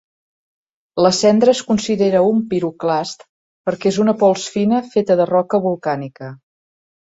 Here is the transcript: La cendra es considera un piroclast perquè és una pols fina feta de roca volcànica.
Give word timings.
La 1.05 1.11
cendra 1.17 1.53
es 1.57 1.61
considera 1.67 2.23
un 2.31 2.41
piroclast 2.55 3.23
perquè 3.71 3.93
és 3.93 4.03
una 4.07 4.19
pols 4.25 4.49
fina 4.57 4.83
feta 4.97 5.21
de 5.23 5.31
roca 5.37 5.65
volcànica. 5.71 6.35